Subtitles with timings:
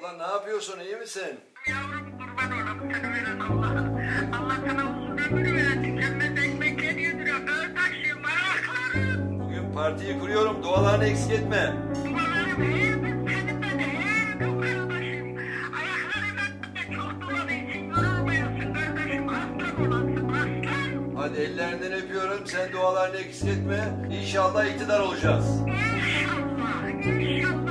[0.00, 1.40] Abla ne yapıyorsun iyi misin?
[1.68, 3.80] Yavrum kurban olayım seni veren Allah'a.
[4.38, 6.00] Allah sana uzun ömür versin.
[6.00, 7.46] Cennete ekmek yediriyor.
[7.46, 9.40] Kardeşim ayaklarım.
[9.40, 11.72] Bugün partiyi kuruyorum dualarını eksik etme.
[11.94, 15.38] Dualarım her gün seninle de her gün kardeşim.
[15.78, 16.36] Ayaklarım
[16.96, 19.28] çok doladığı için yorulmayasın kardeşim.
[19.28, 21.16] Aslan olasın aslan.
[21.16, 24.08] Hadi ellerinden öpüyorum sen dualarını eksik etme.
[24.20, 25.46] İnşallah iktidar olacağız.
[25.60, 26.88] İnşallah.
[27.04, 27.69] İnşallah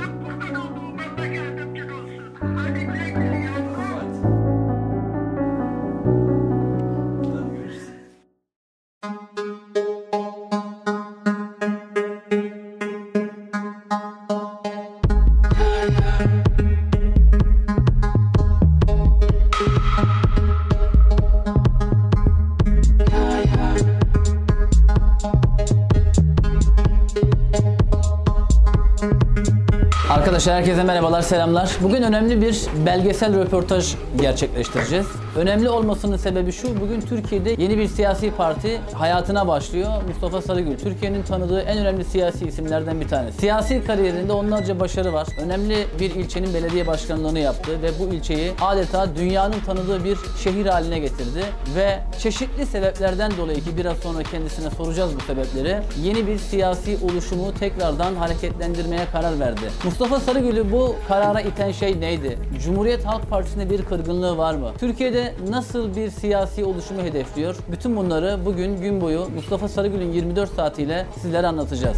[30.40, 31.70] Arkadaşlar herkese merhabalar, selamlar.
[31.80, 35.06] Bugün önemli bir belgesel röportaj gerçekleştireceğiz.
[35.36, 39.90] Önemli olmasının sebebi şu, bugün Türkiye'de yeni bir siyasi parti hayatına başlıyor.
[40.08, 43.38] Mustafa Sarıgül, Türkiye'nin tanıdığı en önemli siyasi isimlerden bir tanesi.
[43.38, 45.26] Siyasi kariyerinde onlarca başarı var.
[45.44, 50.98] Önemli bir ilçenin belediye başkanlığını yaptı ve bu ilçeyi adeta dünyanın tanıdığı bir şehir haline
[50.98, 51.44] getirdi.
[51.76, 57.54] Ve çeşitli sebeplerden dolayı ki biraz sonra kendisine soracağız bu sebepleri, yeni bir siyasi oluşumu
[57.54, 59.70] tekrardan hareketlendirmeye karar verdi.
[59.84, 62.38] Mustafa Sarıgül'ü bu karara iten şey neydi?
[62.64, 64.70] Cumhuriyet Halk Partisi'nde bir kırgınlığı var mı?
[64.80, 67.56] Türkiye'de nasıl bir siyasi oluşumu hedefliyor?
[67.72, 71.96] Bütün bunları bugün gün boyu Mustafa Sarıgül'ün 24 saatiyle sizlere anlatacağız.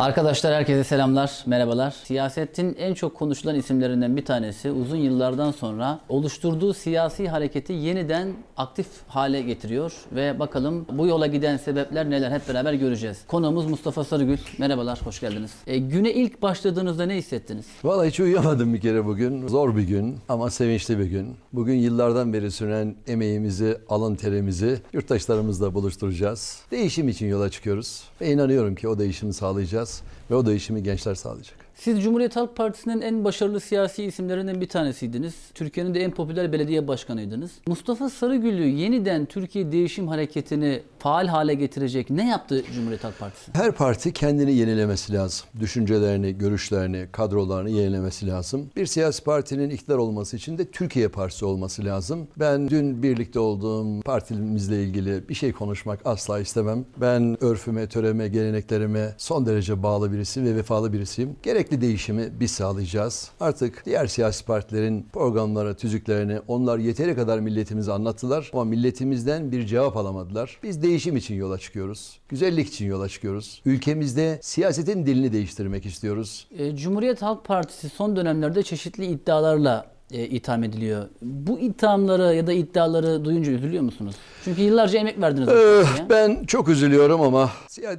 [0.00, 1.90] Arkadaşlar herkese selamlar, merhabalar.
[1.90, 8.86] Siyasetin en çok konuşulan isimlerinden bir tanesi uzun yıllardan sonra oluşturduğu siyasi hareketi yeniden aktif
[9.08, 13.18] hale getiriyor ve bakalım bu yola giden sebepler neler hep beraber göreceğiz.
[13.26, 14.38] Konuğumuz Mustafa Sarıgül.
[14.58, 15.50] Merhabalar, hoş geldiniz.
[15.66, 17.66] E, güne ilk başladığınızda ne hissettiniz?
[17.84, 19.48] Vallahi hiç uyuyamadım bir kere bugün.
[19.48, 21.36] Zor bir gün ama sevinçli bir gün.
[21.52, 26.60] Bugün yıllardan beri süren emeğimizi, alın terimizi yurttaşlarımızla buluşturacağız.
[26.70, 29.89] Değişim için yola çıkıyoruz ve inanıyorum ki o değişimi sağlayacağız
[30.30, 31.69] ve o değişimi gençler sağlayacak.
[31.80, 35.34] Siz Cumhuriyet Halk Partisi'nin en başarılı siyasi isimlerinden bir tanesiydiniz.
[35.54, 37.50] Türkiye'nin de en popüler belediye başkanıydınız.
[37.66, 43.50] Mustafa Sarıgül'ü yeniden Türkiye Değişim Hareketi'ni faal hale getirecek ne yaptı Cumhuriyet Halk Partisi?
[43.54, 45.46] Her parti kendini yenilemesi lazım.
[45.60, 48.70] Düşüncelerini, görüşlerini, kadrolarını yenilemesi lazım.
[48.76, 52.28] Bir siyasi partinin iktidar olması için de Türkiye Partisi olması lazım.
[52.36, 56.84] Ben dün birlikte olduğum partimizle ilgili bir şey konuşmak asla istemem.
[56.96, 61.36] Ben örfüme, töreme, geleneklerime son derece bağlı birisiyim ve vefalı birisiyim.
[61.70, 63.30] Gerekli değişimi biz sağlayacağız.
[63.40, 69.96] Artık diğer siyasi partilerin programları, tüzüklerini onlar yeteri kadar milletimize anlattılar ama milletimizden bir cevap
[69.96, 70.58] alamadılar.
[70.62, 72.20] Biz değişim için yola çıkıyoruz.
[72.28, 73.62] Güzellik için yola çıkıyoruz.
[73.64, 76.48] Ülkemizde siyasetin dilini değiştirmek istiyoruz.
[76.58, 81.08] E, Cumhuriyet Halk Partisi son dönemlerde çeşitli iddialarla e, itham ediliyor.
[81.22, 84.14] Bu ithamları ya da iddiaları duyunca üzülüyor musunuz?
[84.44, 85.48] Çünkü yıllarca emek verdiniz.
[85.48, 86.08] partiye.
[86.10, 87.50] Ben çok üzülüyorum ama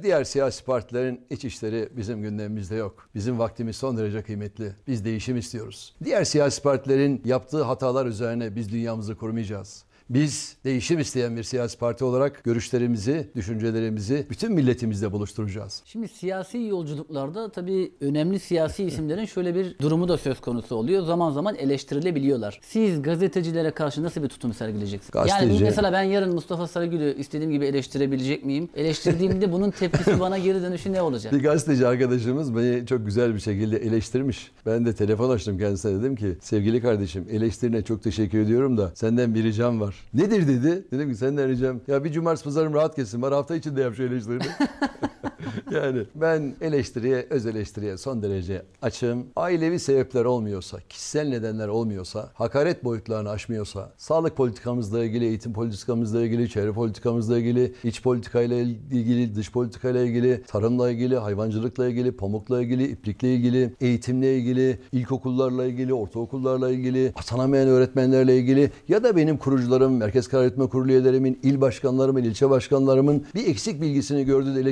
[0.02, 3.08] diğer siyasi partilerin iç işleri bizim gündemimizde yok.
[3.14, 4.72] Bizim vaktimiz son derece kıymetli.
[4.88, 5.94] Biz değişim istiyoruz.
[6.04, 9.84] Diğer siyasi partilerin yaptığı hatalar üzerine biz dünyamızı kurmayacağız.
[10.14, 15.82] Biz değişim isteyen bir siyasi parti olarak görüşlerimizi, düşüncelerimizi bütün milletimizle buluşturacağız.
[15.84, 21.02] Şimdi siyasi yolculuklarda tabii önemli siyasi isimlerin şöyle bir durumu da söz konusu oluyor.
[21.02, 22.60] Zaman zaman eleştirilebiliyorlar.
[22.62, 25.26] Siz gazetecilere karşı nasıl bir tutum sergileyeceksiniz?
[25.28, 28.68] Yani Gazeteci- mesela ben yarın Mustafa Sarıgül'ü istediğim gibi eleştirebilecek miyim?
[28.76, 31.32] Eleştirdiğimde bunun tepkisi bana geri dönüşü ne olacak?
[31.36, 34.50] Bir gazeteci arkadaşımız beni çok güzel bir şekilde eleştirmiş.
[34.66, 39.34] Ben de telefon açtım kendisine dedim ki sevgili kardeşim eleştirine çok teşekkür ediyorum da senden
[39.34, 40.01] bir ricam var.
[40.14, 40.84] Nedir dedi.
[40.90, 44.02] Dedim ki senden ricam ya bir cumartesi pazarım rahat kesin var hafta içinde yap şu
[44.02, 44.42] eleştirini.
[45.70, 49.26] yani ben eleştiriye, öz eleştiriye son derece açığım.
[49.36, 56.48] Ailevi sebepler olmuyorsa, kişisel nedenler olmuyorsa, hakaret boyutlarını aşmıyorsa, sağlık politikamızla ilgili, eğitim politikamızla ilgili,
[56.50, 62.88] çevre politikamızla ilgili, iç politikayla ilgili, dış politikayla ilgili, tarımla ilgili, hayvancılıkla ilgili, pamukla ilgili,
[62.88, 69.96] iplikle ilgili, eğitimle ilgili, ilkokullarla ilgili, ortaokullarla ilgili, atanamayan öğretmenlerle ilgili ya da benim kurucularım,
[69.96, 74.64] Merkez Karar Yürütme Kurulu üyelerimin, il başkanlarımın, ilçe başkanlarımın bir eksik bilgisini gördüğü de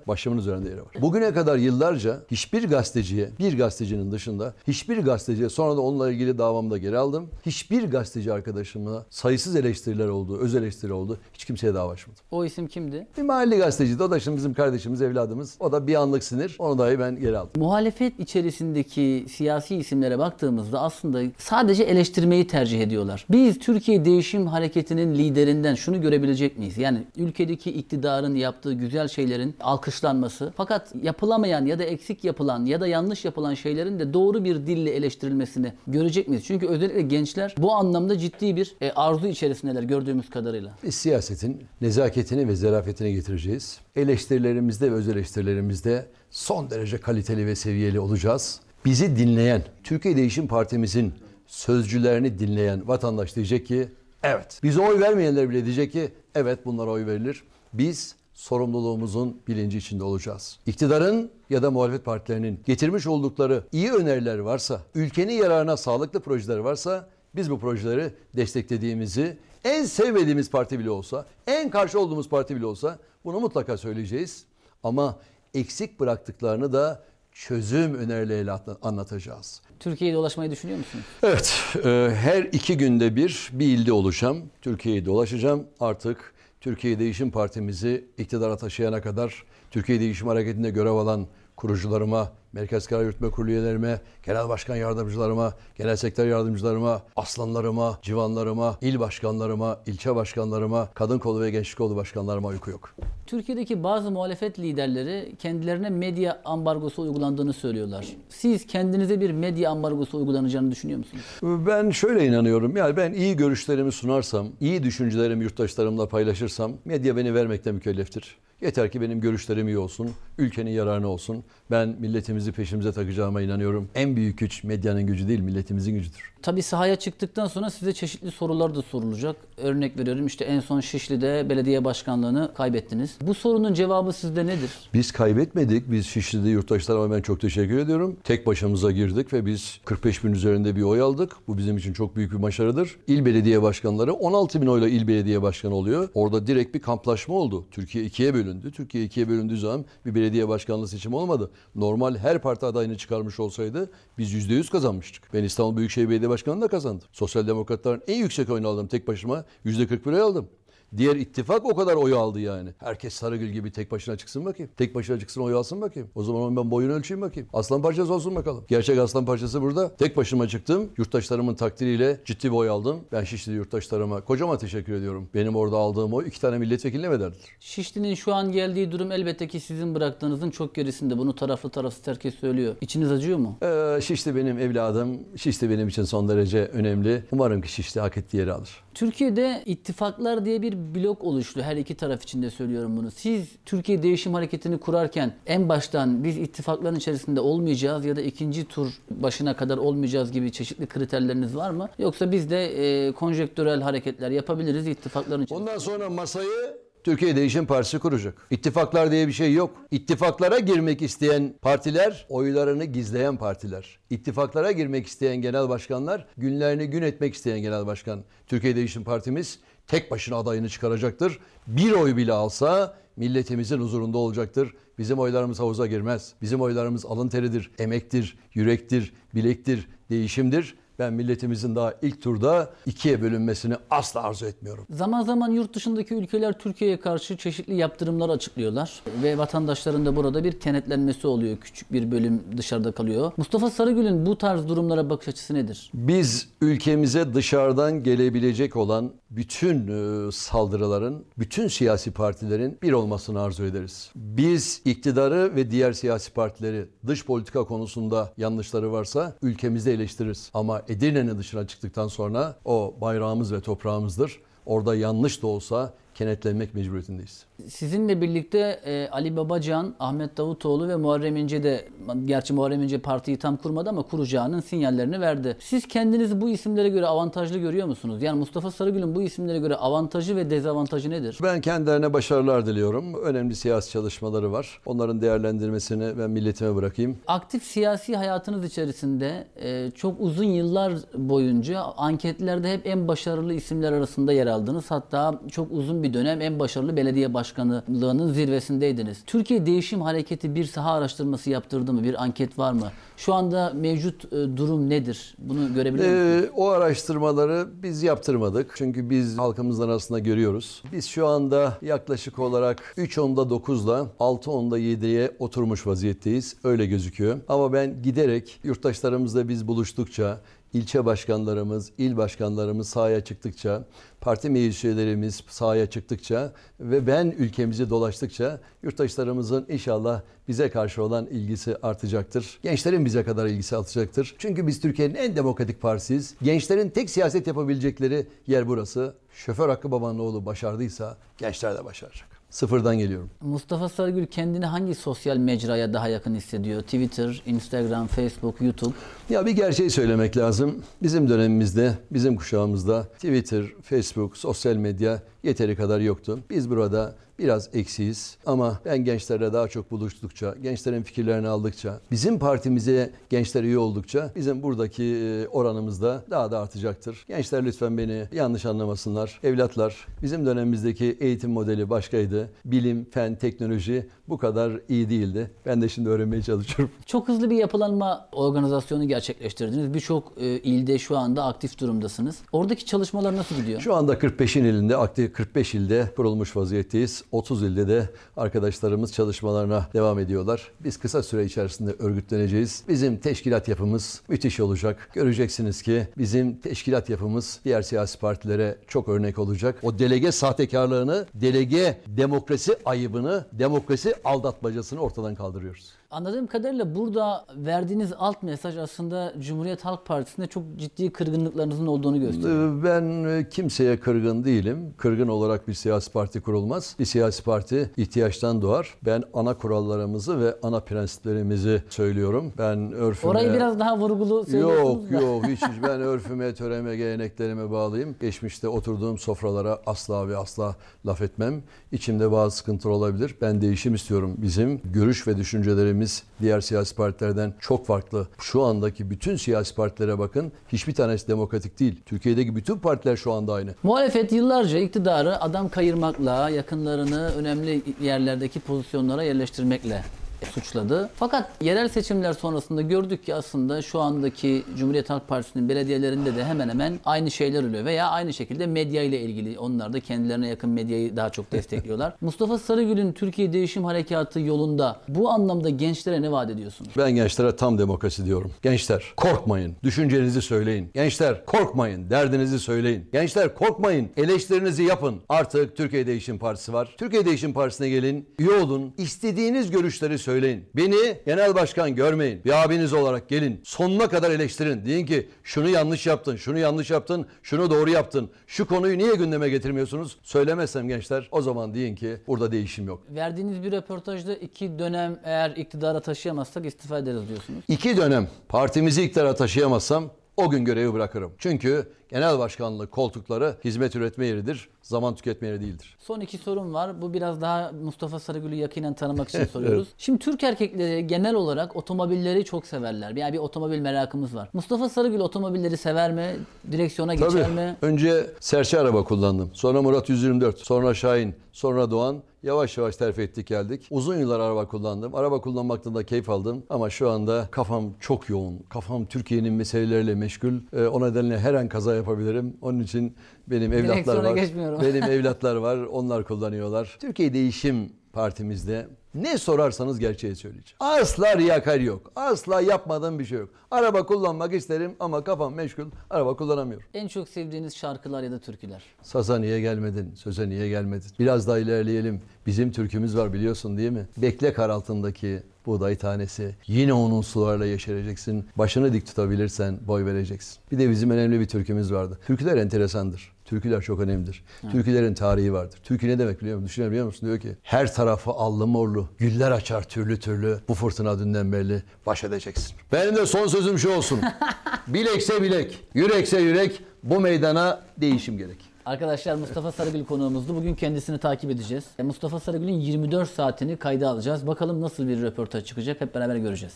[0.00, 0.88] eleştiriyorlarsa başımın üzerinde yeri var.
[1.00, 6.78] Bugüne kadar yıllarca hiçbir gazeteciye, bir gazetecinin dışında hiçbir gazeteciye sonra da onunla ilgili davamda
[6.78, 7.28] geri aldım.
[7.46, 11.18] Hiçbir gazeteci arkadaşıma sayısız eleştiriler oldu, öz eleştiri oldu.
[11.34, 12.22] Hiç kimseye dava açmadım.
[12.30, 13.06] O isim kimdi?
[13.16, 14.02] Bir mahalle gazeteciydi.
[14.02, 15.56] O da şimdi bizim kardeşimiz, evladımız.
[15.60, 16.56] O da bir anlık sinir.
[16.58, 17.62] Onu dahi ben geri aldım.
[17.62, 23.26] Muhalefet içerisindeki siyasi isimlere baktığımızda aslında sadece eleştirmeyi tercih ediyorlar.
[23.30, 26.78] Biz Türkiye Değişim Hareketi'nin liderinden şunu görebilecek miyiz?
[26.78, 30.52] Yani ülkedeki iktidarın yaptığı güzel şeylerin alkış alkışlanması.
[30.56, 34.90] Fakat yapılamayan ya da eksik yapılan ya da yanlış yapılan şeylerin de doğru bir dille
[34.90, 36.44] eleştirilmesini görecek miyiz?
[36.44, 40.72] Çünkü özellikle gençler bu anlamda ciddi bir e, arzu içerisindeler gördüğümüz kadarıyla.
[40.90, 43.78] Siyasetin nezaketini ve zarafetini getireceğiz.
[43.96, 48.60] Eleştirilerimizde ve öz eleştirilerimizde son derece kaliteli ve seviyeli olacağız.
[48.84, 51.12] Bizi dinleyen, Türkiye Değişim Partimizin
[51.46, 53.88] sözcülerini dinleyen vatandaş diyecek ki
[54.22, 54.60] evet.
[54.62, 57.42] Bize oy vermeyenler bile diyecek ki evet bunlara oy verilir.
[57.72, 60.58] Biz sorumluluğumuzun bilinci içinde olacağız.
[60.66, 67.08] İktidarın ya da muhalefet partilerinin getirmiş oldukları iyi öneriler varsa, ülkenin yararına sağlıklı projeler varsa
[67.34, 72.98] biz bu projeleri desteklediğimizi en sevmediğimiz parti bile olsa, en karşı olduğumuz parti bile olsa
[73.24, 74.44] bunu mutlaka söyleyeceğiz.
[74.82, 75.18] Ama
[75.54, 77.02] eksik bıraktıklarını da
[77.32, 78.52] çözüm önerileriyle
[78.82, 79.62] anlatacağız.
[79.80, 81.04] Türkiye'yi dolaşmayı düşünüyor musunuz?
[81.22, 84.42] Evet, e, her iki günde bir bir ilde olacağım.
[84.62, 85.66] Türkiye'yi dolaşacağım.
[85.80, 91.26] Artık Türkiye Değişim Partimizi iktidara taşıyana kadar Türkiye Değişim Hareketi'nde görev alan
[91.60, 99.00] kurucularıma, Merkez Karar Yürütme Kurulu üyelerime, genel başkan yardımcılarıma, genel sekreter yardımcılarıma, aslanlarıma, civanlarıma, il
[99.00, 102.94] başkanlarıma, ilçe başkanlarıma, kadın kolu ve gençlik kolu başkanlarıma uyku yok.
[103.26, 108.06] Türkiye'deki bazı muhalefet liderleri kendilerine medya ambargosu uygulandığını söylüyorlar.
[108.28, 111.24] Siz kendinize bir medya ambargosu uygulanacağını düşünüyor musunuz?
[111.42, 112.76] Ben şöyle inanıyorum.
[112.76, 118.36] Yani ben iyi görüşlerimi sunarsam, iyi düşüncelerimi yurttaşlarımla paylaşırsam medya beni vermekte mükelleftir.
[118.62, 121.44] Yeter ki benim görüşlerim iyi olsun, ülkenin yararına olsun.
[121.70, 123.88] Ben milletimizi peşimize takacağıma inanıyorum.
[123.94, 126.32] En büyük güç medyanın gücü değil, milletimizin gücüdür.
[126.42, 129.36] Tabii sahaya çıktıktan sonra size çeşitli sorular da sorulacak.
[129.56, 133.18] Örnek veriyorum işte en son Şişli'de belediye başkanlığını kaybettiniz.
[133.22, 134.70] Bu sorunun cevabı sizde nedir?
[134.94, 135.90] Biz kaybetmedik.
[135.90, 138.16] Biz Şişli'de yurttaşlarıma ben çok teşekkür ediyorum.
[138.24, 141.32] Tek başımıza girdik ve biz 45 bin üzerinde bir oy aldık.
[141.48, 142.96] Bu bizim için çok büyük bir başarıdır.
[143.06, 146.08] İl belediye başkanları 16 bin oyla il belediye başkanı oluyor.
[146.14, 147.64] Orada direkt bir kamplaşma oldu.
[147.70, 148.49] Türkiye ikiye bölündü.
[148.70, 151.50] Türkiye ikiye bölündüğü zaman bir belediye başkanlığı seçimi olmadı.
[151.74, 155.34] Normal her parti adayını çıkarmış olsaydı biz %100 kazanmıştık.
[155.34, 157.08] Ben İstanbul Büyükşehir Belediye Başkanı'nı da kazandım.
[157.12, 159.44] Sosyal Demokratların en yüksek oyunu aldım tek başıma.
[159.64, 160.48] %41 oy aldım.
[160.96, 162.70] Diğer ittifak o kadar oyu aldı yani.
[162.78, 164.72] Herkes Sarıgül gibi tek başına çıksın bakayım.
[164.76, 166.08] Tek başına çıksın oy alsın bakayım.
[166.14, 167.48] O zaman ben boyunu ölçeyim bakayım.
[167.52, 168.64] Aslan parçası olsun bakalım.
[168.68, 169.96] Gerçek aslan parçası burada.
[169.96, 170.88] Tek başıma çıktım.
[170.98, 173.00] Yurttaşlarımın takdiriyle ciddi bir oy aldım.
[173.12, 175.28] Ben Şişli yurttaşlarıma kocaman teşekkür ediyorum.
[175.34, 177.40] Benim orada aldığım oy iki tane milletvekiline bedeldir.
[177.60, 181.18] Şişli'nin şu an geldiği durum elbette ki sizin bıraktığınızın çok gerisinde.
[181.18, 182.74] Bunu taraflı tarafsız herkes söylüyor.
[182.80, 183.58] İçiniz acıyor mu?
[183.62, 185.18] Ee, Şişli benim evladım.
[185.36, 187.24] Şişli benim için son derece önemli.
[187.32, 188.70] Umarım ki Şişli hak ettiği yeri alır.
[188.94, 191.60] Türkiye'de ittifaklar diye bir blok oluştu.
[191.62, 193.10] Her iki taraf için de söylüyorum bunu.
[193.10, 198.88] Siz Türkiye Değişim Hareketi'ni kurarken en baştan biz ittifakların içerisinde olmayacağız ya da ikinci tur
[199.10, 201.88] başına kadar olmayacağız gibi çeşitli kriterleriniz var mı?
[201.98, 205.70] Yoksa biz de e, konjektürel hareketler yapabiliriz ittifakların içerisinde.
[205.70, 208.46] Ondan sonra masayı Türkiye Değişim Partisi kuracak.
[208.50, 209.76] İttifaklar diye bir şey yok.
[209.90, 213.98] İttifaklara girmek isteyen partiler, oylarını gizleyen partiler.
[214.10, 218.24] İttifaklara girmek isteyen genel başkanlar, günlerini gün etmek isteyen genel başkan.
[218.46, 221.38] Türkiye Değişim Partimiz tek başına adayını çıkaracaktır.
[221.66, 224.74] Bir oy bile alsa milletimizin huzurunda olacaktır.
[224.98, 226.32] Bizim oylarımız havuza girmez.
[226.42, 230.74] Bizim oylarımız alın teridir, emektir, yürektir, bilektir, değişimdir.
[231.00, 234.86] Ben milletimizin daha ilk turda ikiye bölünmesini asla arzu etmiyorum.
[234.90, 240.60] Zaman zaman yurt dışındaki ülkeler Türkiye'ye karşı çeşitli yaptırımlar açıklıyorlar ve vatandaşların da burada bir
[240.60, 241.56] kenetlenmesi oluyor.
[241.56, 243.32] Küçük bir bölüm dışarıda kalıyor.
[243.36, 245.90] Mustafa Sarıgül'ün bu tarz durumlara bakış açısı nedir?
[245.94, 254.10] Biz ülkemize dışarıdan gelebilecek olan bütün e, saldırıların, bütün siyasi partilerin bir olmasını arzu ederiz.
[254.16, 260.50] Biz iktidarı ve diğer siyasi partileri dış politika konusunda yanlışları varsa ülkemizde eleştiririz.
[260.54, 264.40] Ama Edirne'nin dışına çıktıktan sonra o bayrağımız ve toprağımızdır.
[264.66, 267.44] Orada yanlış da olsa kenetlenmek mecburiyetindeyiz.
[267.68, 271.88] Sizinle birlikte e, Ali Babacan, Ahmet Davutoğlu ve Muharrem İnce de,
[272.24, 275.56] gerçi Muharrem İnce partiyi tam kurmadı ama kuracağının sinyallerini verdi.
[275.60, 278.22] Siz kendinizi bu isimlere göre avantajlı görüyor musunuz?
[278.22, 281.38] Yani Mustafa Sarıgül'ün bu isimlere göre avantajı ve dezavantajı nedir?
[281.42, 283.14] Ben kendilerine başarılar diliyorum.
[283.14, 284.80] Önemli siyasi çalışmaları var.
[284.86, 287.18] Onların değerlendirmesini ben milletime bırakayım.
[287.26, 294.32] Aktif siyasi hayatınız içerisinde e, çok uzun yıllar boyunca anketlerde hep en başarılı isimler arasında
[294.32, 294.90] yer aldınız.
[294.90, 299.18] Hatta çok uzun bir dönem en başarılı belediye başkanlığının zirvesindeydiniz.
[299.26, 302.02] Türkiye Değişim Hareketi bir saha araştırması yaptırdı mı?
[302.02, 302.90] Bir anket var mı?
[303.16, 305.34] Şu anda mevcut e, durum nedir?
[305.38, 306.44] Bunu görebiliyor musunuz?
[306.44, 308.74] Ee, o araştırmaları biz yaptırmadık.
[308.76, 310.82] Çünkü biz halkımızın arasında görüyoruz.
[310.92, 316.56] Biz şu anda yaklaşık olarak 3 onda 9'la 6 onda 7'ye oturmuş vaziyetteyiz.
[316.64, 317.40] Öyle gözüküyor.
[317.48, 320.40] Ama ben giderek yurttaşlarımızla biz buluştukça
[320.72, 323.84] ilçe başkanlarımız, il başkanlarımız sahaya çıktıkça,
[324.20, 331.76] parti meclis üyelerimiz sahaya çıktıkça ve ben ülkemizi dolaştıkça yurttaşlarımızın inşallah bize karşı olan ilgisi
[331.82, 332.58] artacaktır.
[332.62, 334.34] Gençlerin bize kadar ilgisi artacaktır.
[334.38, 336.34] Çünkü biz Türkiye'nin en demokratik partisiyiz.
[336.42, 339.14] Gençlerin tek siyaset yapabilecekleri yer burası.
[339.32, 342.29] Şoför Hakkı Baba'nın oğlu başardıysa gençler de başaracak.
[342.50, 343.30] Sıfırdan geliyorum.
[343.40, 346.82] Mustafa Sarıgül kendini hangi sosyal mecraya daha yakın hissediyor?
[346.82, 348.94] Twitter, Instagram, Facebook, YouTube.
[349.30, 350.82] Ya bir gerçeği söylemek lazım.
[351.02, 356.38] Bizim dönemimizde, bizim kuşağımızda Twitter, Facebook, sosyal medya yeteri kadar yoktu.
[356.50, 363.10] Biz burada biraz eksiyiz ama ben gençlerle daha çok buluştukça, gençlerin fikirlerini aldıkça, bizim partimize
[363.30, 367.24] gençler üye oldukça bizim buradaki e, oranımız da daha da artacaktır.
[367.28, 369.40] Gençler lütfen beni yanlış anlamasınlar.
[369.42, 372.50] Evlatlar, bizim dönemimizdeki eğitim modeli başkaydı.
[372.64, 375.50] Bilim, fen, teknoloji bu kadar iyi değildi.
[375.66, 376.94] Ben de şimdi öğrenmeye çalışıyorum.
[377.06, 379.94] Çok hızlı bir yapılanma organizasyonu gerçekleştirdiniz.
[379.94, 382.38] Birçok e, ilde şu anda aktif durumdasınız.
[382.52, 383.80] Oradaki çalışmalar nasıl gidiyor?
[383.80, 387.24] Şu anda 45'in ilinde, aktif 45 ilde kurulmuş vaziyetteyiz.
[387.32, 390.70] 30 ilde de arkadaşlarımız çalışmalarına devam ediyorlar.
[390.80, 392.84] Biz kısa süre içerisinde örgütleneceğiz.
[392.88, 395.10] Bizim teşkilat yapımız müthiş olacak.
[395.14, 399.76] Göreceksiniz ki bizim teşkilat yapımız diğer siyasi partilere çok örnek olacak.
[399.82, 405.99] O delege sahtekarlığını, delege demokrasi ayıbını, demokrasi aldatmacasını ortadan kaldırıyoruz.
[406.10, 412.80] Anladığım kadarıyla burada verdiğiniz alt mesaj aslında Cumhuriyet Halk Partisi'nde çok ciddi kırgınlıklarınızın olduğunu gösteriyor.
[412.80, 414.94] Ee, Ben e, kimseye kırgın değilim.
[414.96, 416.96] Kırgın olarak bir siyasi parti kurulmaz.
[416.98, 418.94] Bir siyasi parti ihtiyaçtan doğar.
[419.04, 422.52] Ben ana kurallarımızı ve ana prensiplerimizi söylüyorum.
[422.58, 423.30] Ben örfüme...
[423.30, 425.24] Orayı biraz daha vurgulu söylüyorsunuz Yok da.
[425.26, 428.16] yok hiç hiç ben örfüme, töreme, geleneklerime bağlıyım.
[428.20, 430.76] Geçmişte oturduğum sofralara asla ve asla
[431.06, 431.62] laf etmem.
[431.92, 433.36] İçimde bazı sıkıntılar olabilir.
[433.40, 434.34] Ben değişim istiyorum.
[434.38, 435.99] Bizim görüş ve düşüncelerimiz
[436.40, 438.28] diğer siyasi partilerden çok farklı.
[438.38, 440.52] Şu andaki bütün siyasi partilere bakın.
[440.72, 442.00] Hiçbir tanesi demokratik değil.
[442.06, 443.74] Türkiye'deki bütün partiler şu anda aynı.
[443.82, 450.02] Muhalefet yıllarca iktidarı adam kayırmakla, yakınlarını önemli yerlerdeki pozisyonlara yerleştirmekle
[450.46, 451.10] suçladı.
[451.14, 456.68] Fakat yerel seçimler sonrasında gördük ki aslında şu andaki Cumhuriyet Halk Partisi'nin belediyelerinde de hemen
[456.68, 457.84] hemen aynı şeyler oluyor.
[457.84, 462.14] Veya aynı şekilde medya ile ilgili onlar da kendilerine yakın medyayı daha çok destekliyorlar.
[462.20, 466.90] Mustafa Sarıgül'ün Türkiye Değişim Harekatı yolunda bu anlamda gençlere ne vaat ediyorsunuz?
[466.96, 468.52] Ben gençlere tam demokrasi diyorum.
[468.62, 469.76] Gençler korkmayın.
[469.82, 470.90] Düşüncenizi söyleyin.
[470.94, 472.10] Gençler korkmayın.
[472.10, 473.08] Derdinizi söyleyin.
[473.12, 474.10] Gençler korkmayın.
[474.16, 475.20] Eleştirinizi yapın.
[475.28, 476.94] Artık Türkiye Değişim Partisi var.
[476.98, 478.28] Türkiye Değişim Partisi'ne gelin.
[478.38, 478.94] Üye olun.
[478.98, 480.29] İstediğiniz görüşleri söyleyin.
[480.76, 482.44] Beni genel başkan görmeyin.
[482.44, 483.60] Bir abiniz olarak gelin.
[483.64, 484.84] Sonuna kadar eleştirin.
[484.84, 488.30] Deyin ki şunu yanlış yaptın, şunu yanlış yaptın, şunu doğru yaptın.
[488.46, 490.16] Şu konuyu niye gündeme getirmiyorsunuz?
[490.22, 493.02] Söylemezsem gençler o zaman deyin ki burada değişim yok.
[493.10, 497.64] Verdiğiniz bir röportajda iki dönem eğer iktidara taşıyamazsak istifa ederiz diyorsunuz.
[497.68, 500.10] İki dönem partimizi iktidara taşıyamazsam
[500.46, 501.32] o gün görevi bırakırım.
[501.38, 505.96] Çünkü genel başkanlık koltukları hizmet üretme yeridir, zaman tüketme yeri değildir.
[505.98, 507.02] Son iki sorum var.
[507.02, 509.88] Bu biraz daha Mustafa Sarıgül'ü yakinen tanımak için soruyoruz.
[509.98, 513.10] Şimdi Türk erkekleri genel olarak otomobilleri çok severler.
[513.16, 514.48] Yani bir otomobil merakımız var.
[514.52, 516.36] Mustafa Sarıgül otomobilleri sever mi?
[516.72, 517.54] Direksiyona geçer Tabii.
[517.54, 517.76] mi?
[517.82, 519.50] Önce serçe araba kullandım.
[519.54, 522.22] Sonra Murat 124, sonra Şahin, sonra Doğan.
[522.42, 523.88] Yavaş yavaş terfi ettik geldik.
[523.90, 525.14] Uzun yıllar araba kullandım.
[525.14, 526.62] Araba kullanmaktan da keyif aldım.
[526.70, 528.58] Ama şu anda kafam çok yoğun.
[528.68, 530.52] Kafam Türkiye'nin meseleleriyle meşgul.
[530.72, 532.56] Ee, o nedenle her an kaza yapabilirim.
[532.62, 533.14] Onun için
[533.46, 534.34] benim evlatlar var.
[534.34, 534.80] geçmiyorum.
[534.82, 535.76] Benim evlatlar var.
[535.78, 536.96] Onlar kullanıyorlar.
[537.00, 540.76] Türkiye Değişim Partimizde ne sorarsanız gerçeği söyleyeceğim.
[540.80, 542.12] Asla riyakar yok.
[542.16, 543.48] Asla yapmadığım bir şey yok.
[543.70, 545.86] Araba kullanmak isterim ama kafam meşgul.
[546.10, 546.86] Araba kullanamıyorum.
[546.94, 548.82] En çok sevdiğiniz şarkılar ya da türküler.
[549.02, 550.12] Sasa niye gelmedin?
[550.14, 551.08] Söze niye gelmedin?
[551.18, 552.20] Biraz daha ilerleyelim.
[552.46, 554.06] Bizim türkümüz var biliyorsun değil mi?
[554.16, 556.54] Bekle kar altındaki buğday tanesi.
[556.66, 558.44] Yine onun sularla yeşereceksin.
[558.56, 560.58] Başını dik tutabilirsen boy vereceksin.
[560.72, 562.18] Bir de bizim önemli bir türkümüz vardı.
[562.26, 563.32] Türküler enteresandır.
[563.50, 564.44] Türküler çok önemlidir.
[564.72, 565.78] Türkülerin tarihi vardır.
[565.84, 566.68] Türkü ne demek biliyor musun?
[566.68, 567.26] Düşünebiliyor musun?
[567.26, 570.60] Diyor ki her tarafı allı morlu, güller açar türlü türlü.
[570.68, 571.82] Bu fırtına dünden belli.
[572.06, 572.76] Baş edeceksin.
[572.92, 574.20] Benim de son sözüm şu olsun.
[574.86, 576.82] Bilekse bilek, yürekse yürek.
[577.02, 578.58] Bu meydana değişim gerek.
[578.86, 580.56] Arkadaşlar Mustafa Sarıgül konuğumuzdu.
[580.56, 581.84] Bugün kendisini takip edeceğiz.
[581.98, 584.46] E, Mustafa Sarıgül'ün 24 saatini kayda alacağız.
[584.46, 586.74] Bakalım nasıl bir röportaj çıkacak hep beraber göreceğiz.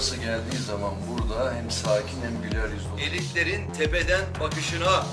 [0.00, 3.04] Burası geldiği zaman burada hem sakin hem güler yüzlü.
[3.04, 5.06] Elitlerin tepeden bakışına,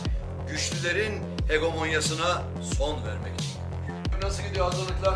[0.50, 2.44] güçlülerin hegemonyasına
[2.78, 3.52] son vermek için.
[4.22, 5.16] Nasıl gidiyor hazırlıklar?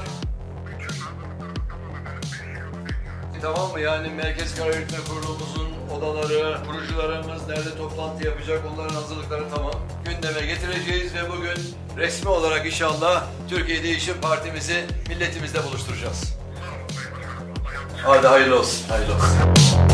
[3.41, 3.79] Tamam mı?
[3.79, 9.73] Yani Merkez Karar Yürütme Kurulumuzun odaları, kurucularımız nerede toplantı yapacak onların hazırlıkları tamam.
[10.05, 16.40] Gündeme getireceğiz ve bugün resmi olarak inşallah Türkiye Değişim Partimizi milletimizle buluşturacağız.
[18.03, 19.90] Oh, the high loss, high loss.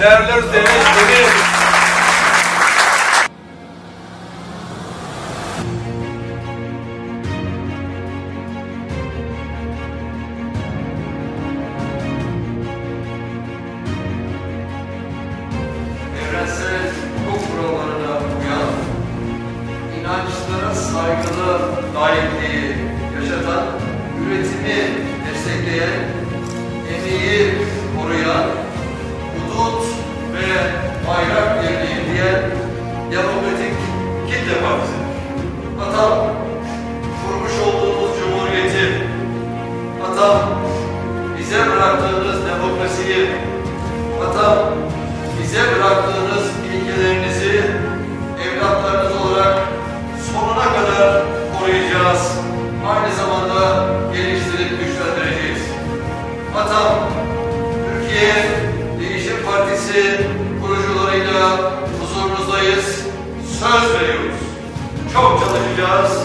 [0.00, 0.64] değerler üzere.
[33.10, 33.78] ja unbedingt
[34.28, 35.07] Kinderpause.
[65.78, 66.22] konuşacağız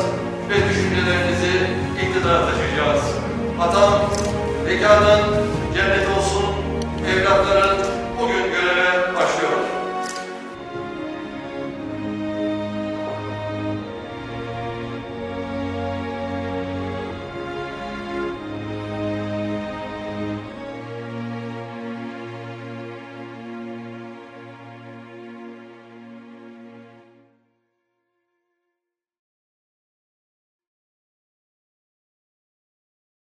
[0.50, 1.68] ve düşüncelerinizi
[2.04, 3.02] iktidara taşıyacağız.
[3.62, 3.94] Atam
[4.66, 5.22] mekanın
[5.76, 6.46] cennet olsun,
[7.10, 7.73] evlatların